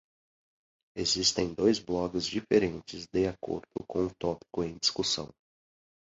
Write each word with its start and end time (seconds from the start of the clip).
Existem 0.95 1.53
dois 1.53 1.77
blogs 1.77 2.25
diferentes 2.25 3.05
de 3.13 3.27
acordo 3.27 3.67
com 3.87 4.07
o 4.07 4.13
tópico 4.19 4.63
em 4.63 4.75
discussão. 4.81 5.29